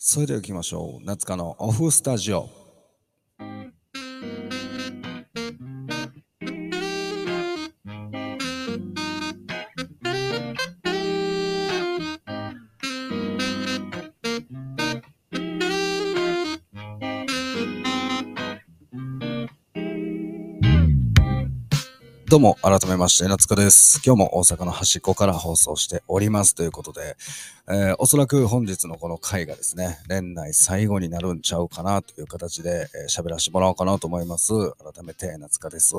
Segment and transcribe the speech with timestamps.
[0.00, 1.04] それでは行きましょう。
[1.04, 2.67] 夏香のオフスタジオ。
[22.30, 24.02] どうも、改めまして、夏香です。
[24.04, 27.16] 今日も大阪の端っこから放送しておりますということで、
[27.70, 34.52] えー、おそらく本日のこの回がですね、年内最後になるんちゃうかなという形で喋、えー、らせてもらおうかなと思います。
[34.72, 35.94] 改めて、夏香です。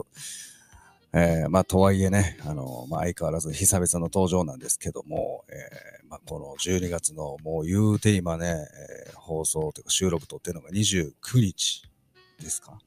[1.13, 8.67] えー、まあ、とはいえね、あの、まあ、相変わらず久々の登場なんですけども、えー、まあ、この12月のもう言うて今ね、
[9.07, 11.89] え、放送というか収録とっていうのが29日
[12.39, 12.77] ですか？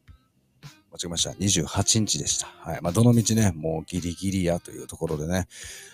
[0.92, 1.30] 間違えました。
[1.30, 2.48] 28日でした。
[2.58, 2.80] はい。
[2.82, 5.46] まあ、どの道ね、もうギリギリやというところでね、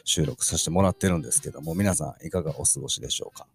[0.05, 3.47] 収録させてもらってるんですけども、皆さんいかがお過ごしでしょうか。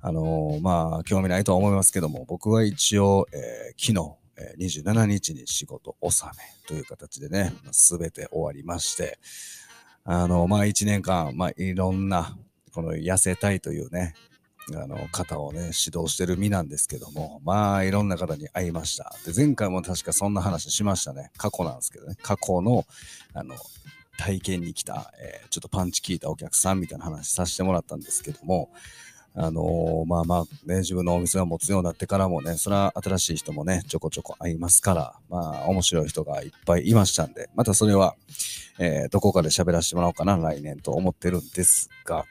[0.00, 9.18] あのー、まあ、興味ないとは思いますけども、僕は一応、えー、昨日、えー、27日に仕事納めという形でね、すべて終わりまして、
[10.04, 12.38] あの、まあ、1年間、まあ、いろんな、
[12.72, 14.14] この痩せたいというね、
[14.74, 19.14] あの、方をね、指導してる身なんですけども、まあ、いろんな方に会いました。
[19.26, 21.30] で、前回も確かそんな話しましたね。
[21.36, 22.16] 過去なんですけどね。
[22.22, 22.84] 過去の、
[23.34, 23.54] あの、
[24.18, 28.70] 体験に来た、えー、ちょっとパンチ効いたお客さんみたいな話させてもらったんですけども、
[29.34, 38.16] あのー、まあまあね、自分のお店を持つようになってからもね、それは新しい人もね、ちょこちょこ会いますから、まあ面白い人がいっぱいいましたんで、またそれは、
[38.80, 42.24] えー、どこかで喋らせてもらおうかな、来年と思ってるんですが、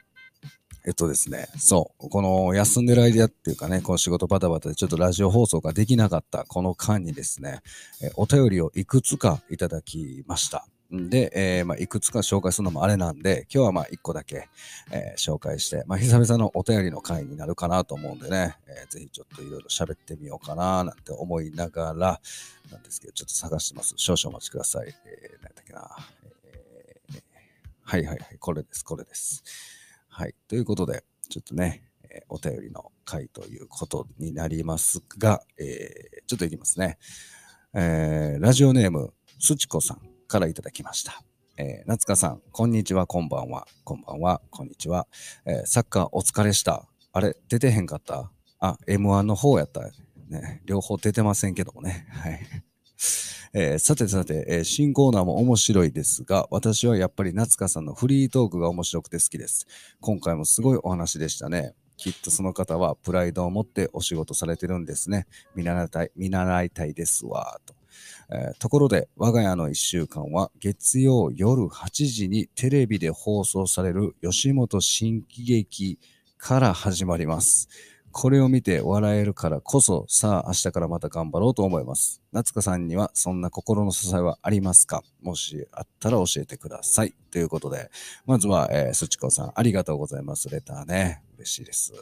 [0.86, 7.60] えっとですね、そう、この休んでる間っていうかね、この仕事バタバタでちょっとラジオ放送ができなかったこの間にですね、
[8.02, 10.66] えお便りをいくつかいただきました。
[10.90, 14.48] で、えー、まあ、いくつか紹介するのもあれなんで、今日はまあ1個だけ、
[14.90, 22.20] えー、紹介して、まあ、久々のお便りの回になるかなと思うんでね、えー、ぜひちょっといろいろ喋ってみようかななんて思いながら、
[22.72, 23.94] なんですけど、ちょっと探してます。
[23.96, 24.94] 少々お待ちください。
[25.04, 25.90] えー、何だっけな、
[26.46, 27.22] えー。
[27.82, 29.44] はいはいはい、これです、これです。
[30.18, 30.34] はい。
[30.48, 36.98] ということで、ちょっとね、えー、お便りの回ということになりますが、えー、ちょっといきますね。
[37.72, 41.22] えー、ラジオネーム、すちこさんからいただきました。
[41.56, 43.68] えー、夏香さん、こんにちは、こんばんは。
[43.84, 45.06] こんばんは、こんにちは。
[45.46, 46.88] えー、サッカーお疲れした。
[47.12, 48.32] あれ、出てへんかった？
[48.58, 49.82] あ、M1 の方やった。
[50.26, 52.08] ね、両方出てませんけどもね。
[52.10, 52.40] はい。
[53.60, 59.66] えー、さてさて、えー、新コーナーも面白いですが、私はやっぱり夏香さんのフリートークが面白くて好きです。
[60.00, 61.74] 今回もすごいお話でしたね。
[61.96, 65.26] きっとその方はプライドを持ってお仕事されてるんですね。
[65.56, 67.74] 見習いたい、見習いたいですわ、と。
[68.30, 75.98] えー、ところで、我が家の一週間は月曜夜8時にテレビで放送される吉本新喜劇
[76.36, 77.68] から始まります。
[78.10, 82.20] これを見て笑えるからこそ、さあ明日からまた頑張ろうと思います。
[82.32, 85.02] 夏香さんにはそんな心の支えはありますか？
[85.22, 87.14] もしあったら教えてください。
[87.30, 87.90] ということで、
[88.26, 90.48] まずは、えー、すちこさん、ありがとうございます。
[90.48, 91.22] レターね。
[91.36, 91.92] 嬉しいです。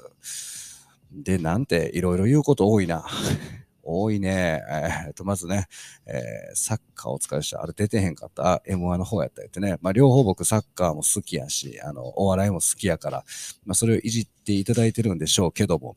[1.12, 3.04] で、なんていろいろ言うこと多いな。
[3.86, 4.62] 多いね。
[4.68, 5.66] えー、と、まずね、
[6.06, 7.62] えー、サッカーお疲れした。
[7.62, 9.78] あれ出てへんかった ?M1 の方やったやってね。
[9.80, 13.24] まあ、両方僕サッカーも好きやし、あの、お笑いも好きやから、
[13.64, 15.96] まあ、それをいじっていただいてるんでしょうけども、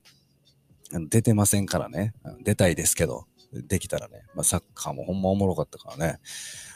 [1.09, 2.13] 出てませんからね。
[2.43, 6.19] 出たいですけど、できたらね、まあ、サッカーもほんまおもろかったからね。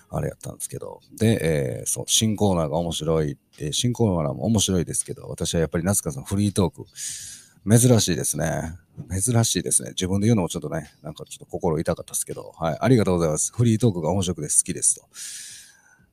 [0.10, 1.02] あれやったんですけど。
[1.18, 6.86] で、えー、そう、新コーナーが面白い、えー、新コーナーも面白いですけど、私はやっぱり夏川さんフリートーク、
[7.68, 8.78] 珍しいですね。
[9.10, 9.90] 珍しいですね。
[9.90, 12.78] 自分で言うのもちょっとね、なんかちょっと心痛かったですけど、はい。
[12.80, 13.54] ありがとうございます。
[13.56, 15.08] フリートークが面白くて好きですと。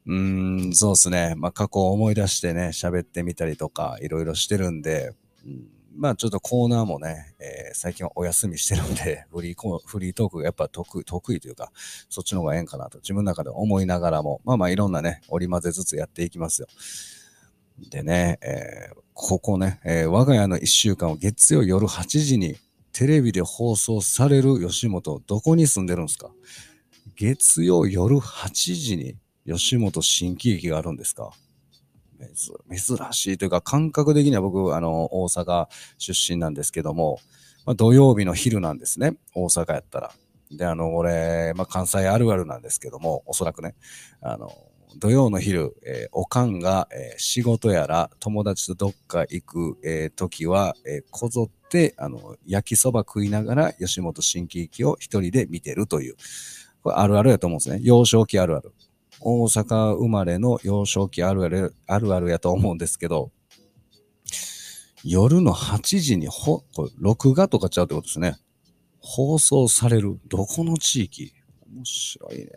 [0.06, 1.34] うーん、そうですね。
[1.36, 5.12] まあ、過去を思い出してね、喋ってみたりとか、いろいろしてるんで、
[5.44, 11.72] うん、まあ、ちょっとコーナーもね、えー、最近はお休みしてるんで、 フリーコフリートークがやっぱ得意、得意というか、
[12.08, 16.68] そっちの方がええんかなと自分の中で思いながらも、まあまあいろんなね、織り交ぜつつやっていきますよ。
[17.88, 22.56] でね、えー、ここね、えー、我が家の一週間を月曜夜8時に
[22.92, 26.30] テレビで放送される吉本、どこに住んでるんですか？
[27.16, 29.16] 月曜夜8時に
[29.46, 31.32] 吉本新喜劇があるんですか？
[32.70, 37.18] 珍しいというか、感覚的には僕、あの、大阪出身なんですけども、
[37.64, 39.16] まあ、土曜日の昼なんですね。
[39.34, 40.12] 大阪やったら。
[40.50, 43.74] で、あの、俺、まあ、関西あるあるなんですけども、おそらくね、
[44.20, 44.52] あの、
[44.98, 56.16] 土曜の昼、えー、おかんが、えー、仕事やら友達とどっか行く、えー、時は、えこぞって、あの、焼きそば食いながら吉本新喜劇を一人で見てるという、
[56.82, 57.80] これあるあるやと思うんですね。
[57.82, 58.72] 幼少期あるある。
[59.20, 63.30] 大阪生まれの幼少期あるある、あるあるやと思うんですけど、
[65.04, 68.36] 夜の8時にほ、これ録画とかちゃうってことですね。
[69.00, 70.18] 放送される。
[70.28, 71.32] どこの地域？
[71.72, 72.50] 面白いね。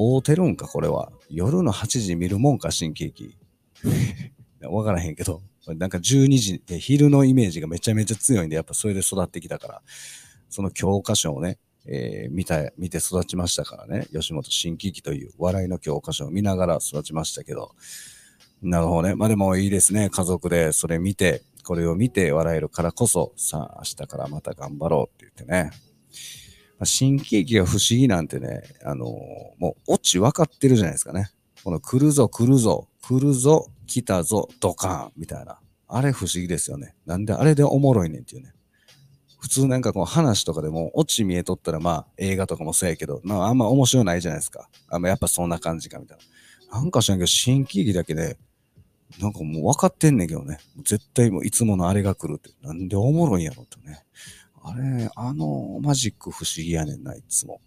[0.00, 1.12] 合うてるんか、これは。
[1.28, 3.36] 夜の8時見るもんか、新喜劇。
[4.64, 5.42] わからへんけど。
[5.66, 9.82] なんか12時で昼のイメージがめちゃめちゃ強いんで、やっぱそれで育ってきたから、
[10.48, 14.06] その教科書をね、えー、見た、見て育ちましたからね。
[14.10, 17.74] 吉本新喜劇という笑いの教科書を見ながら育ちましたけど。
[18.62, 19.14] なるほどね。
[19.14, 20.08] まあでもいいですね。
[20.08, 25.89] 家族でそれ見て、これを見て笑えるからこそ、さあ明日からまた頑張ろうって言ってね。
[26.84, 29.08] 新喜劇が不思議なんてね、あのー、
[29.58, 31.30] もうオチ分かってるじゃないですかね。
[31.62, 35.58] この来るぞ来るぞ、来るぞ、来たぞ、ドカーンみたいな。
[35.88, 36.94] あれ不思議ですよね。
[37.04, 38.52] なんであれでおもろいねんっていうね。
[39.40, 44.68] 普通なんかこう話とかでも、オチ見えとったらまあ映画とかもそうやけど、まああんま面白ないじゃないですか。
[44.88, 46.18] あんまやっぱそんな感じかみたい
[46.70, 46.80] な。
[46.80, 48.38] なんか知らんけど、新喜劇だけで、
[49.18, 50.58] なんかもう分かってんねんけどね。
[50.84, 52.50] 絶対もういつものあれが来るって。
[52.62, 54.04] なんでおもろいんやろってね。
[54.62, 57.60] あれ、あのマジック不思議やねんな、いつも。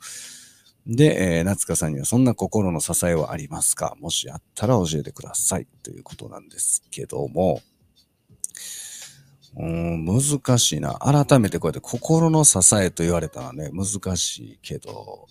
[0.85, 3.95] で、えー、夏香さんにはそんな心の支えはありますか？
[3.99, 5.67] もしあったら教えてください。
[5.81, 7.61] ということなんですけども、
[9.55, 10.93] うん、難しいな。
[10.95, 15.27] 改めてこうやって心の支えと言われたらね、難しいけど、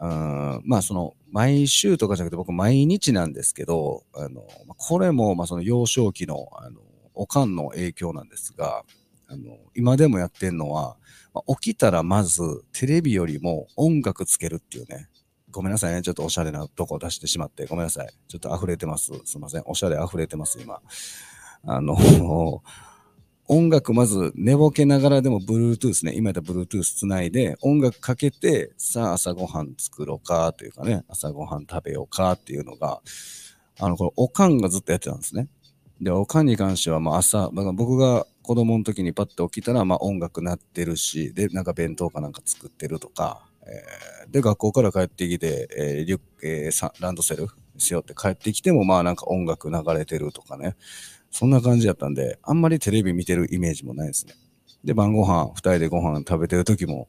[0.00, 4.42] うん、まあその、毎週とかじゃなくて僕毎日なんですけど、あの、
[4.76, 6.80] これも、まあその幼少期の、あの、
[7.14, 8.84] おかんの影響なんですが、
[9.30, 10.96] あの、今でもやってんのは、
[11.32, 12.42] ま、起きたらまず
[12.72, 15.08] テレビよりも音楽つけるっていうね。
[15.52, 16.02] ごめんなさいね。
[16.02, 17.66] ちょっとおしゃれなとこ出してしまって。
[17.66, 18.08] ごめんなさい。
[18.28, 19.12] ちょっと溢れてます。
[19.24, 19.62] すいません。
[19.66, 20.80] おしゃれ溢れてます、今。
[21.64, 21.96] あの、
[23.46, 33.00] 音楽まず寝ぼけながらでも Bluetooth ね、今やったら Bluetooth つないで音楽かけて、さあ朝ごはん作ろうかというかね、朝ごはん食べようかっていうのが、
[33.80, 35.48] あの、これおかんがずっとやってたんですね。
[36.00, 50.76] で、おかんに関しては、まあ朝、僕が子供の時にパッと起きたら、まあ音楽鳴ってるし、で、なんか弁当かなんか作ってるとか、えー、で、学校から帰ってきて、えー、リュッえー、ランドセルしようって帰ってきても、まあなんか音楽流れてるとかね。
[51.30, 54.34] そんな感じやったんで、あんまりテレビ見てるイメージもないですね。
[54.84, 57.08] で、晩ご飯、2人でご飯食べてる時も、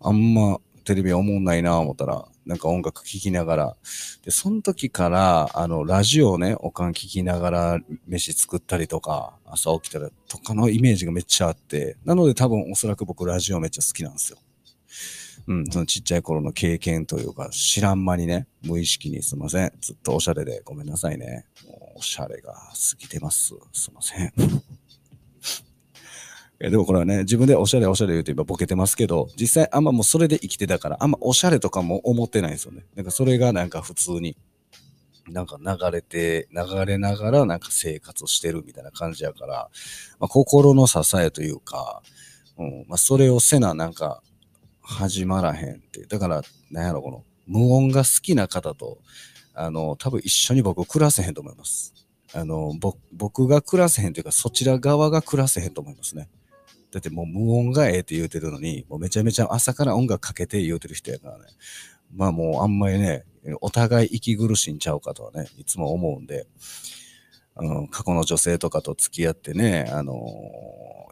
[0.00, 3.76] あんまテレビ思んないな思ったら、なんか音楽聴きながら、
[4.24, 14.38] で、その時から、あの、ラジオね、おかん聞きながら飯作ったりとか、朝起きたらとかのイメージがめっちゃあって、なので多分おそらく僕ラジオめっちゃ好きなんですよ。
[15.48, 19.72] うん、そのちっちゃい頃の経験というか、知らん間にね、無意識にすいません。
[19.80, 21.46] ずっとおしゃれでごめんなさいね。
[21.66, 23.54] もうおしゃれが過ぎてます。
[23.72, 24.32] すいません。
[26.70, 32.84] でもこれはね、自分でおしゃれおしゃれ言うと今ボケてますけど、実際あんまもうそれで生きてたから、あんまおしゃれとかも思ってないんですよね。
[32.94, 34.36] なんかそれがなんか普通に、
[35.28, 39.70] なんか流れて、流れながらなんか生活してるみたいな感じやから、
[40.20, 42.02] まあ、心の支えというか、
[42.58, 44.22] うんまあ、それをせななんか
[44.80, 46.06] 始まらへんって。
[46.06, 48.98] だから、なんやろ、この、無音が好きな方と、
[49.54, 51.92] あの、多分一緒に僕暮らせへんと思います。
[52.34, 52.72] あの、
[53.12, 56.28] 僕が暮らせへんというか、そちら側が暮らせへんと思いますね。
[56.92, 61.44] だってもう無音がええって言うてるのに、もうめちゃめちゃ朝から音楽かけて言うてる人やからね。
[62.14, 63.24] まあもうあんまりね、
[63.62, 66.46] お互い息苦しんちゃうかとはね、いつも思うんで、
[67.54, 70.14] あの、過去の女性とかと付き合ってね、あの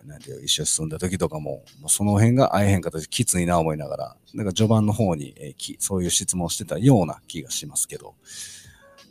[0.05, 8.15] なんていう、一緒に住んだ時とかも、もうその辺が会えへん形きついな思いながら、なんか序盤の方に、えー、そういう質問してたような気がしますけど、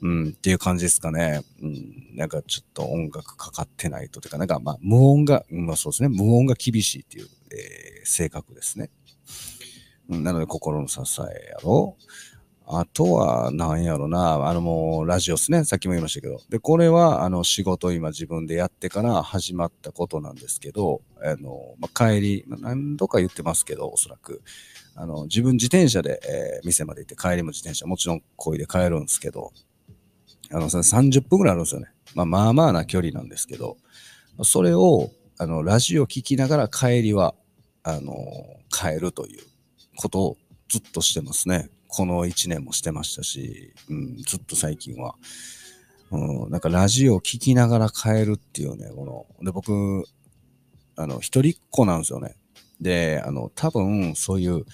[0.01, 1.41] うん、っていう感じですかね。
[1.61, 8.89] うん、なんかちょっと音楽かかってないと、てか、なんかまあ無音が、まあそうですね、無音が厳しいっていう、えー、性格ですね。
[10.09, 11.97] うん、なので心の支えやろ。
[12.71, 15.63] あとは、なんやろな、あのもう、ラジオっすね。
[15.63, 16.39] さっきも言いましたけど。
[16.49, 24.43] で、これは、あの、仕事今自分でやってから始まったことなんですけど、あの、まあ、帰り、何度か言ってますけど、おそらく。
[24.93, 29.51] あの、自分自転車で、えー、店まで行って帰りも自転車、もちろんこいで帰るんですけど、
[30.51, 31.87] あの、それ30分ぐらいあるんですよね。
[32.15, 33.77] まあ、まあまあな距離なんですけど、
[34.43, 37.35] それを、あの、ラジオ聞きながら帰りは、
[37.83, 38.13] あの、
[38.69, 39.43] 帰るという
[39.95, 40.37] ことを
[40.67, 41.69] ずっとしてますね。
[41.87, 45.15] この1年もしてましたし、うん、ずっと最近は。
[46.11, 50.05] うん、なんかラジオを聴きながら帰るっていうね、この、で、僕、
[50.95, 52.35] あの、一人っ子なんですよね。
[52.81, 54.65] で、あの、多分、そういう、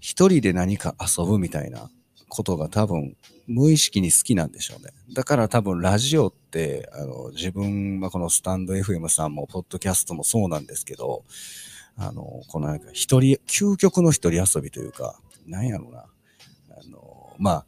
[0.00, 1.90] 一人で何か遊ぶみたいな
[2.28, 3.16] ことが多分、
[3.50, 4.92] 無意識に好きなんでしょうね。
[5.12, 11.24] だから多分、ラジオって、あの、自分はこのスタンド FM さんも、ポッドキャストもそうなんですけど、
[11.96, 16.04] あの、このなんか一人、究極の一人遊びというか、なんやろうな。
[16.70, 17.66] あの、まあ、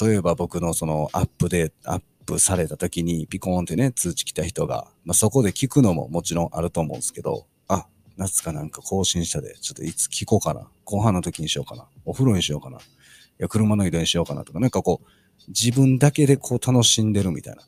[0.00, 10.68] 例えば僕のそのアップデート、アップされた時にピコーンってね、通知来た人が、まあ、そこで聞くのももちろんあると思うんですけど、あ、夏かなんか更新したで、ちょっといつ聞こうかな。
[10.84, 11.88] 後半の時にしようかな。
[12.04, 12.78] お風呂にしようかな。
[13.38, 15.06] いや、車の移動にしようかなとか、なんかこう、
[15.48, 17.62] 自分だけでこう楽しんでるみたいな。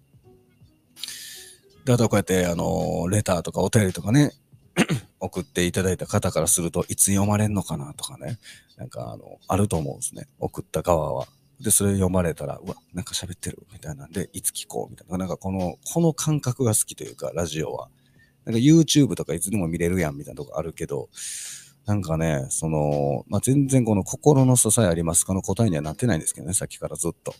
[1.84, 4.32] で、あとこうやって、あのレターとかお便りとかね、
[5.20, 8.38] 送っていただいた方からすると、いつ読まれんのかなとかね、
[8.76, 10.28] なんかあの、あると思うんですね。
[10.38, 11.26] 送った側は。
[11.60, 15.18] で、それ読まれたら、うわ、なんか喋ってるみたいなんで、いつ聞こうみたいな。
[15.18, 17.88] なんかこの、この感覚が好きというか、ラジオは。
[18.44, 21.08] なんか YouTube とかいつでも見れるやんみたいなとこあるけど、
[21.88, 27.34] なんかね、その、まあ、全然この心の支えありますかの答えにはなってないんですけどね、さっきからずっと。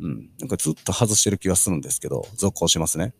[0.00, 0.30] うん。
[0.40, 3.14] なんかずっと外してる気はするんですけど、続行しますね。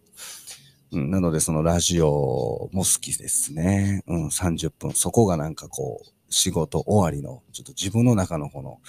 [0.90, 1.10] うん。
[1.12, 4.02] なので、そのラジオも好きですね。
[4.08, 4.26] うん。
[4.26, 4.92] 30分。
[4.92, 8.80] そこがなんかこう、仕事終わりの、ちょっと自分の中のこの、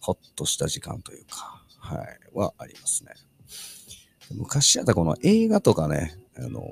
[0.00, 3.10] ほっとした時間というか、はい、はありますね。
[4.30, 6.64] 昔やったこの映画とかね、あのー、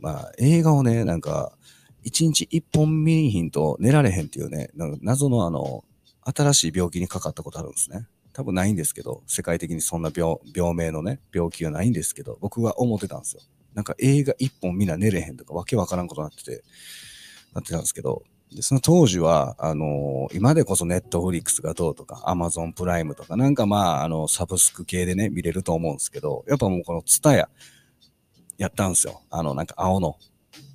[0.00, 1.56] まあ、映画をね、なんか、
[2.02, 5.84] 一日一本見えひんと寝られへんっていうね、謎のあの、
[6.24, 8.06] 新しい病気にかかったことあるんですね。
[8.32, 13.42] 多分ないんですけど、世界的にそんな病、病名のね、病気はないんですけど、僕は思ってたんですよ。
[13.74, 16.62] なんか映画一本みんな寝れへんとかわけわからんことになってて、
[17.54, 18.22] なってたんですけど、
[18.54, 27.48] で、その当時は、あのー、今でこそネットフリックスがどうとか、アマゾンプライムとか、なんかまあ、あの、サブスク系でね、見れると思うんですけど、やっぱもうこのツタヤ、
[28.58, 29.22] やったんですよ。
[29.30, 30.16] あの、なんか青の。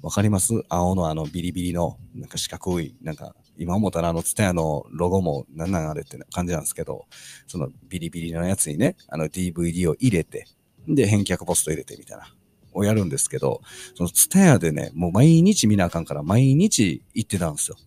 [0.02, 0.64] わかります？
[0.70, 7.06] 青のあのビリビリの、なんか四角い、なんか、今思ったらあのツタヤのロゴもなんなんあれって感じなんですけど、
[7.48, 10.46] そのビリビリのやつにね、あの DVD を入れて、
[10.88, 12.34] で、返却ポスト入れてみたいな。
[12.74, 13.62] をやるんですけど、
[13.96, 17.78] そのツタヤでね、もう毎日見なあかんから毎日行ってたんですよ。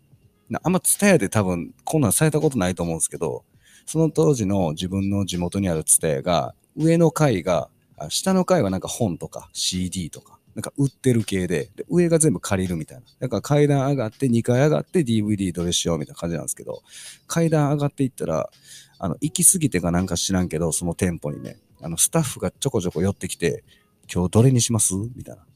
[0.64, 3.44] あんまツタヤで多分こんなんされたことないと思うんですけど、
[3.86, 7.70] その当時の自分の地元にあるツタヤが、上の階が、
[8.08, 13.04] 下の階はなんか本とか CD とか、なんか売ってる系で、で上が全部借りるみたいな。
[13.18, 16.82] だから階段上がって2階上がって DVD どれしようみたいな感じなんですけど、
[17.26, 18.50] 階段上がっていったら、
[18.98, 23.64] あの、行き過ぎてかなんか知らんけど、その店舗にね、あの、スタッフがちょこちょこ寄ってきて、
[24.12, 24.94] 今日どれにします？
[25.16, 25.46] みたいな。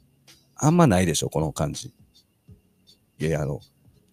[0.56, 1.88] あんまないでしょ、この感じ。
[3.18, 3.60] いやいや、あの、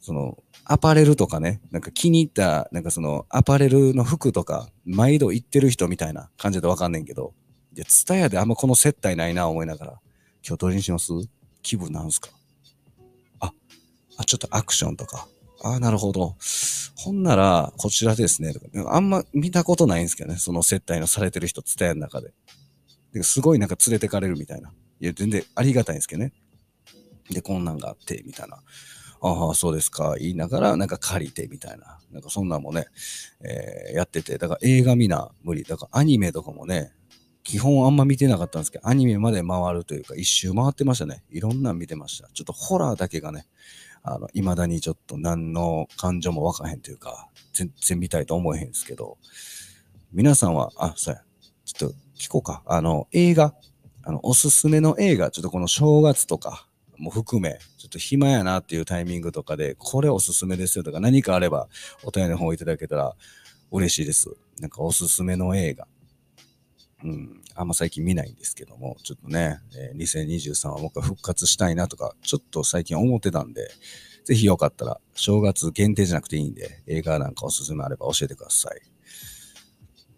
[0.01, 7.33] その、アパレルとかね、なんか気に入った、なんかその、アパレルの服とか、毎度行ってる人みたいな感じでわかんねんけど、
[7.73, 10.01] いや、ツタヤであんまこの接待ないな思いながら、
[10.45, 11.11] 今日どれにします？
[11.61, 12.29] 気分なんすか？
[13.39, 13.53] あ、
[14.17, 15.27] あ、ちょっとアクションとか。
[15.63, 16.35] ああ、なるほど。
[16.95, 18.53] ほんなら、こちらですね。
[18.87, 20.37] あんま見たことないんですけどね。
[20.37, 22.33] その接待のされてる人、ツタヤの中で。
[23.13, 24.71] ですごいなんか連れてかれるみたいな。
[24.99, 26.33] いや、全然ありがたいんですけどね。
[27.29, 28.57] で、こんなんがあって、みたいな。
[29.21, 30.15] ああ、そうですか。
[30.17, 31.99] 言いながら、なんか借りて、みたいな。
[32.11, 32.85] なんかそんなんもね、
[33.43, 34.37] えー、やってて。
[34.37, 35.63] だから映画見な無理。
[35.63, 36.91] だからアニメとかもね、
[37.43, 41.23] 基本あんま見てなかったんですけど、アニメまで回るというか、一周回ってましたね。
[41.29, 42.29] いろんなん見てました。
[42.33, 43.47] ちょっとホラーだけがね、
[44.03, 49.17] あの、未だにちょっと何の感情もわかへんというか、全然見たいと思えへんですけど、
[50.11, 51.21] 皆さんは、あ、そうや、
[51.65, 52.63] ちょっと聞こうか。
[52.65, 53.53] あの、映画、
[54.03, 56.67] あの、おすすめの映画、ちょっとこの正月とか
[56.97, 61.67] も含め、ちょっと暇やなっていうタイミングとかで、これおすすめですよとか何かあれば、
[62.03, 63.15] お便りの方をいただけたら
[63.71, 64.29] 嬉しいです。
[64.59, 65.87] なんかおすすめの映画。
[67.03, 73.69] うん、あんま最近見ないんですけども、ちょっとね、えー、2023はもう一回復活したいなとか、ちょっと最近思ってたんで、
[74.23, 78.81] ぜひよかったら、正月限定じゃなくていいんで、映画なんかおすすめあれば教えてください。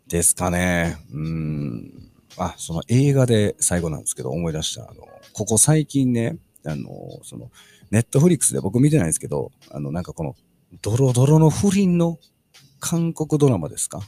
[0.08, 0.98] ですかね。
[1.12, 2.12] うん。
[2.38, 4.90] あ、その映画で最後なんですけど思い出した。
[4.90, 6.90] あの、ここ最近ね、あの、
[7.24, 7.50] その、
[7.92, 10.36] ネットフリックスで僕見てないんですけど、あの、なんかこの、
[10.82, 12.20] ドロドロの不倫の
[12.80, 14.02] 韓国ドラマですか？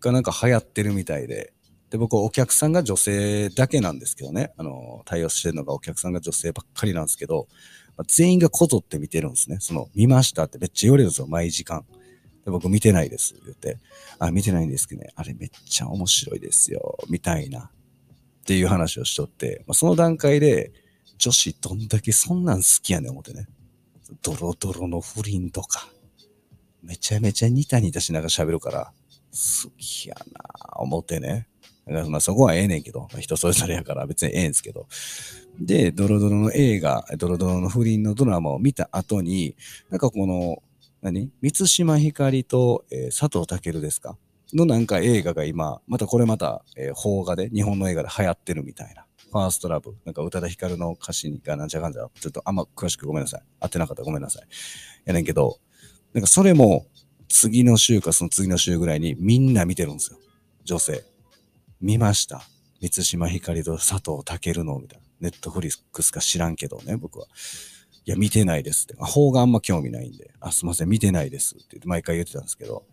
[0.00, 1.52] がなんか流行ってるみたいで、
[1.90, 7.48] で、僕お客さんが女性だけなんですけどね、あの、対応してるのがお客さんが女性ばっかりなんですけど、
[7.96, 9.58] まあ全員がこぞって見てるんですね。
[9.60, 11.84] その、見ましたってめっちゃ言われるんですよ、毎時間。
[12.44, 13.34] で僕見てないです。
[13.44, 13.78] 言って。
[14.18, 15.10] あ、見てないんですけどね。
[15.16, 16.96] あれめっちゃ面白いですよ。
[17.08, 17.60] みたいな。
[17.60, 20.72] っていう話をしとって、まあ、その段階で、
[21.18, 23.46] 女子どんだけそんなん好きやねん思ってね。
[24.22, 25.88] ドロドロの不倫とか。
[26.82, 28.92] めちゃめちゃニタニタしながら喋るから、
[29.32, 31.48] 好きやな思ってね。
[31.86, 34.88] だからまあそこはええねんけど、人それぞれやから別にええんすけど。
[35.60, 39.54] で、ドロドロの映画、ドロドロの不倫のドラマを見た後に、
[39.90, 40.62] なんかこの、
[41.02, 41.30] 何？
[41.40, 44.16] 満島ひかりと、えー、佐藤健ですか？
[44.52, 49.06] のなんか映画が今、またこれまた、えー、邦画で、日本の映画で流行ってるみたいな。
[49.30, 49.94] ファーストラブ。
[50.04, 53.42] なんか宇多田ヒカルの歌詞がなんちゃかんちゃ、ちょっとあんま詳しくごめんなさい。
[53.60, 54.46] 合ってなかったらごめんなさい。
[55.04, 55.58] やねんけど、
[56.12, 56.86] なんかそれも、
[57.28, 60.18] 次の週かその次の週ぐらいにみんな見てるんですよ。
[60.64, 61.04] 女性。
[61.80, 62.42] 見ました。
[62.80, 65.06] 三島ひかりと佐藤健の、みたいな。
[65.20, 67.26] ネットフリックスか知らんけどね、僕は。
[68.04, 68.94] いや、見てないですって。
[68.98, 70.30] 方があんま興味ないんで。
[70.40, 72.84] あ、すいません、見てないですって毎回言ってたんですけど。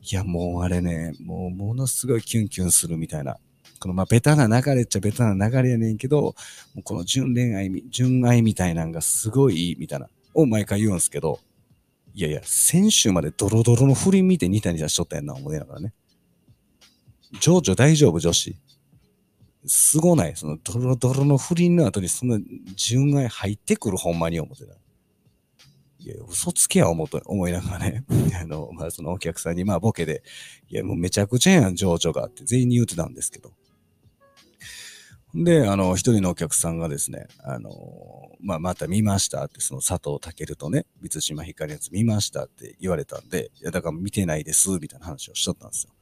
[0.00, 3.38] いや、もうあれね、もうものすごいキュンキュンするみたいな。
[3.80, 6.34] このまあベタな流れっちゃベタな流れやねんけど、も
[6.76, 11.40] うこの純恋愛、純愛みたいなんがすごいみたいな、を毎回言うんですけど、
[12.14, 15.94] いやいや、先週までドロドロの不倫見てニタニタしとったやんな、思いながらね。
[17.40, 18.56] 情緒大丈夫、女子。
[19.66, 20.36] すごない。
[20.36, 22.38] そのドロドロの不倫の後にそんな
[22.74, 24.74] 純愛入ってくるほんまに思ってた。
[26.00, 28.04] いや、嘘つけや思と、思いながらね。
[28.40, 30.22] あの、まあそのお客さんにまあボケで、
[30.68, 33.52] いやもうめちゃくちゃやん、情緒がって全員に言ってたんですけど。
[35.34, 37.70] で、あの、一人のお客さんがですね、あの、
[38.40, 45.92] まあ、また見ましたって、その佐藤健とね、三島ひかりのやつ見ましたって言われたんで、いや、だから見てないです、みたいな話をしとったんですよ。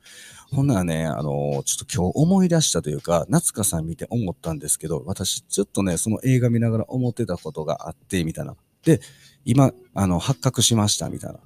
[0.53, 8.55] ほんならね、あの、ちょっと今日思い出したというか、夏香さん見て思ったんですけど、私、ちょっとね、その映画見ながら思ってたことがあって、みたいな。
[8.85, 9.01] で、
[9.45, 11.41] 今、あの、発覚しました、みたいな。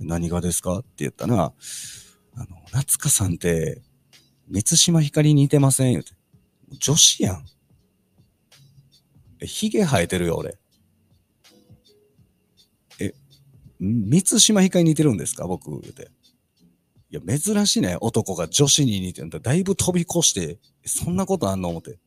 [0.00, 1.52] 何がですかって言ったら、
[2.36, 3.80] あの、夏香さんって、
[4.48, 6.12] 三島ひかりに似てません言うて。
[6.78, 7.46] 女子やん。
[9.40, 10.58] え、髭生えてるよ、俺。
[13.00, 13.14] え、
[13.80, 15.46] 三島ひかに似てるんですか？
[15.46, 16.10] 僕、言うて。
[17.10, 17.96] いや、珍しいね。
[18.00, 19.38] 男が女子に似てるんだ。
[19.40, 21.68] だいぶ飛び越して、そんなことあんの？
[21.68, 21.98] 思って。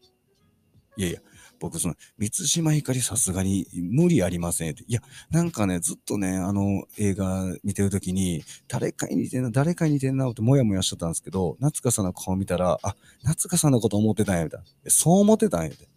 [0.98, 1.20] いやいや、
[1.60, 4.72] 僕、その、三島ひかりさすがに無理ありません。
[4.72, 14.66] いや、なんかね、ずっとね、あの映画見てるときに、誰かに似てんな、誰かに似てんなってもやもやしとったんですけど、夏香さんの顔見たら、あ、夏香さんのこと思ってたんや、みたいな。
[14.92, 15.88] そう思ってたんや、て。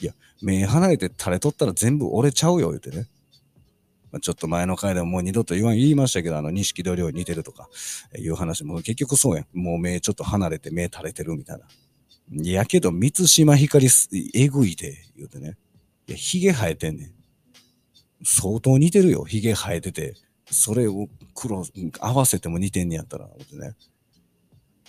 [0.00, 0.12] いや、
[0.42, 3.06] 目離れて垂れとったら全部折れちゃうよ、言うてね。
[4.12, 7.68] まあちょっと前の回でももう二度と言わん、言いましたけど、あの、錦戸亮に似てるとか、
[8.18, 9.46] いう話も結局そうやん。
[9.52, 11.66] もう目ちょっと離れて目垂れてるみたいな。
[12.32, 13.88] いやけど、三島ひかり、
[14.34, 15.56] えぐいで、言うてね。
[16.08, 17.12] いや、髭生えてんねん。
[18.24, 20.14] 相当似てるよ、髭生えてて。
[20.50, 21.64] それを黒、
[22.00, 23.74] 合わせても似てんねやったら、ってね。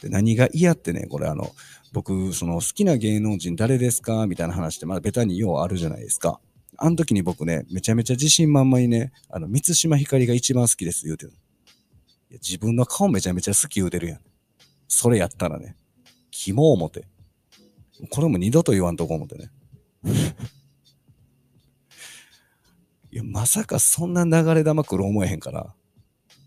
[0.01, 1.51] で、何が嫌ってね、これあの、
[1.93, 4.27] 僕、その好きな芸能人誰ですか？
[4.27, 6.39] みたいな話って、まだベタにようあるじゃないですか。
[6.77, 11.31] あの時に僕ね、めちゃめちゃ自信満々にね、あの、三島ひかりが一番好きです言うてる。
[12.29, 14.19] いや自分の顔めちゃめちゃ好き言うてるやん。
[14.87, 15.75] それやったらね、
[16.29, 17.07] キモ思て。
[18.09, 19.51] これも二度と言わんとこ思ってね。
[23.11, 25.73] いや、まさかそんな流れ玉来る思えへんから。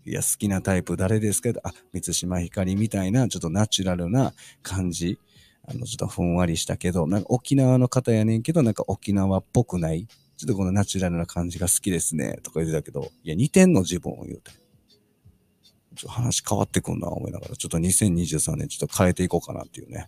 [0.05, 4.33] いや、好きなタイプ誰ですけど、あ、三島ひかりみたいな、ちょっとナチュラルな
[4.63, 5.19] 感じ。
[5.67, 10.07] あの、ちょっとふんわりしたけど、なんか沖縄の方やねんけど、なんか沖縄っぽくない。
[10.37, 12.39] ちょっとこのナチュラルな感じが好きですね。
[12.41, 14.51] とか言ってたけど、いや、似てんの自分を言うて。
[14.51, 20.07] ちょっと話変わってくんな、思いながら、ちょっと2023年ちょっと変えていこうかなっていうね。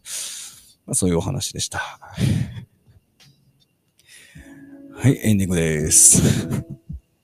[0.85, 1.79] まあ、そういうお話でした。
[4.95, 6.21] はい、エンディングです。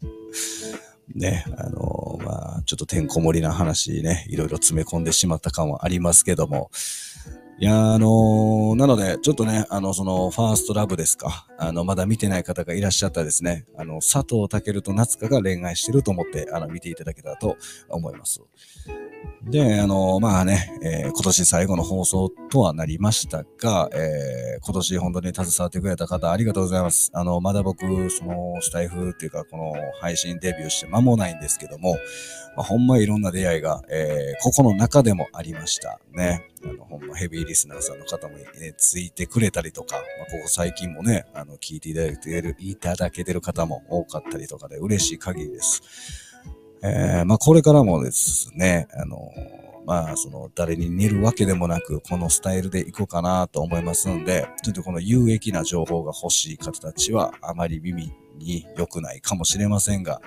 [1.15, 6.71] ね、あのー、まあ、ちょっとてんこ盛りな話ね、いろいろ詰め込んでしまった感はありますけども、
[7.61, 11.45] いや、あのー、なので、ちょっとね、あの、その、ファーストラブですか。
[11.57, 17.57] あの、まだ見てない方がいらっしゃったですね、あの、佐藤健と夏香が恋愛してると思って、あの、見ていただけたらと
[17.89, 18.39] 思います。
[19.43, 27.12] で、あの、まあね、えー、今年最後の放送とはなりましたが、えー、今年本当に携わってくれた方ありがとうございます。
[27.13, 31.93] あの、まだ僕、その、スタイフっていうか、この配信デビューして間もないんですけども、
[32.57, 36.49] まあ、ほんまいろんな出会いが、えー、ここの中でもありましたね。
[36.65, 38.45] あの、ほんまヘビーリスナーさんの方もね、
[38.77, 45.81] ついてくれたりとか、まあ、ここ最近もね、あの、聞いていただけてる、いただけてる方も多かったりとかで嬉しい限りです。
[46.81, 49.31] えー、まあ、これからもですね、あの
[49.85, 60.21] まあ、その、誰に似るわけでもなく、このスタイルで行こうかなと思いますんで、ちょっとこの有益な情報が欲しい方たちは、あまり耳に良くないかもしれませんが、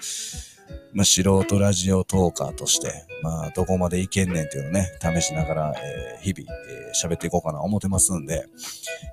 [0.92, 8.46] まあ、素人ラジオトーカーとして、まあ、どこまでいけんねんっていうのをね、試しながら、えー、日々、えー、喋っていこうかな思ってますんで、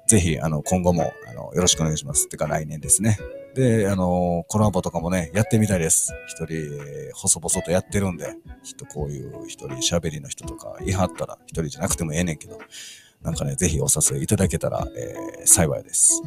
[0.07, 2.27] ぜひ、あの、今後も、あの、よろしくお願いします。
[2.27, 3.17] てか、来年ですね。
[3.55, 6.13] で、あの、コラボとかもね、やってみたいです。
[6.27, 12.59] 一人、細々とやってるんで、きっとこういう一人喋りの人とかいはったら、一人じゃなくてもええねんけど、
[13.21, 16.21] なんかね、ぜひお誘いいただけたら、えー、幸いです。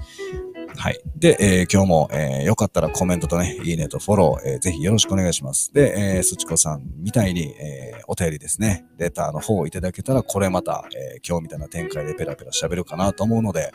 [0.76, 1.00] はい。
[1.16, 5.72] で、えー、今日も、えー、よかったらコメントとね、いいねとフォロー、えー、ぜひよろしくお願いします。
[5.72, 13.72] で、えー、すちこさんみたいに、えー、お便りですね、レターの方をいただけたら、これまた、えー、今日みたいな展開でペラペラ喋るかなと思うので、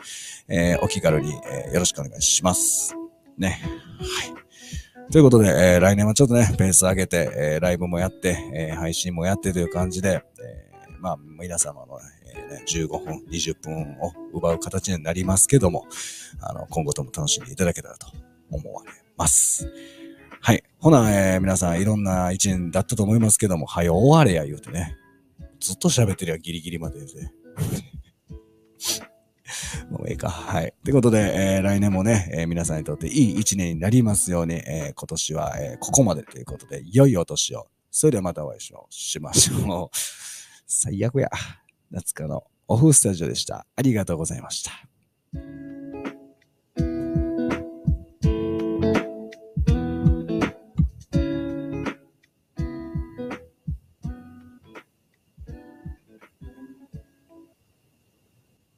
[0.48, 2.94] えー、お気軽に、えー、よろしくお願いします。
[3.38, 3.60] ね。
[3.98, 4.48] はい。
[5.10, 11.98] ということで、えー、来年はちょっとね、ペース上げて、えー、ライブもやって、えー、配信もやってという感じで、えー、まあ、皆様の、
[12.42, 15.86] ね、15分、20分を奪う形になりますけども、
[16.40, 18.08] あの、今後とも楽しんでいただけたらと
[18.50, 19.70] 思われます。
[20.40, 20.62] はい。
[20.78, 24.96] ほな、えー、皆さんいろんな一年だったと思いますけども、はよ終われや言うてね。
[25.60, 27.32] ずっと喋ってるやギリギリまでで、ね。
[29.90, 30.28] もうええか。
[30.28, 30.74] はい。
[30.84, 37.66] ということで、えー、来年もね、えー、皆さんにとっていい一年になりますように、えー、今年は、えここまでということで、良いお年を。
[37.90, 39.96] それではまたお会いしましょう。
[40.66, 41.30] 最悪や。
[41.90, 43.66] 夏香のオフスタジオでした。
[43.76, 45.77] ありがとうございました。